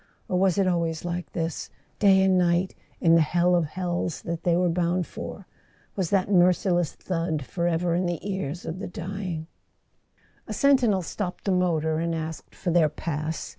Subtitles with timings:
[0.27, 1.69] Or was it always like this,
[1.99, 5.45] day and night, in the hell of hells that they were bound for?
[5.95, 9.45] Was that merciless thud forever in the ears of the dying?
[10.47, 13.49] [271] A SON AT THE FRONT A sentinel stopped the motor and asked for their pass.